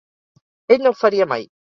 Ell 0.75 0.81
no 0.85 0.93
ho 0.93 0.97
faria 1.03 1.27
mai. 1.35 1.47